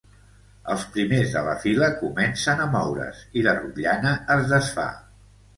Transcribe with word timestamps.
Els 0.75 0.85
primers 0.95 1.35
de 1.35 1.43
la 1.49 1.53
fila 1.65 1.89
comencen 1.99 2.63
a 2.63 2.67
moure's 2.77 3.23
i 3.41 3.47
la 3.49 3.55
rotllana 3.61 4.15
es 4.39 4.49
desfà. 4.55 4.91